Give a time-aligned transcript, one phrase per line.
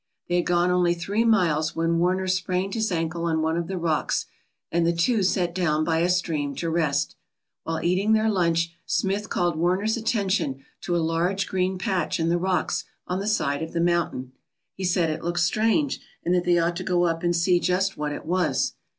[0.29, 3.77] They had gone only three miles when Warner sprained his ankle on one of the
[3.77, 4.25] rocks,
[4.71, 7.15] and the two sat down by a stream to rest.
[7.65, 12.39] While eating their lunch, Smith called Warner's attention to a large green patch in the
[12.39, 14.31] rocks on the side of the mountain.
[14.73, 17.95] He said it looked strange and that they ought to go up and see just
[17.95, 18.73] what it was.